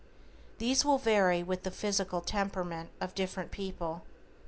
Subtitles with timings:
[0.57, 4.01] These will vary with the physical temperament of different people.